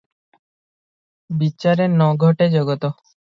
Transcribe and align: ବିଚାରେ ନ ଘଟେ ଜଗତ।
ବିଚାରେ 1.43 1.87
ନ 1.99 2.09
ଘଟେ 2.27 2.51
ଜଗତ। 2.57 2.95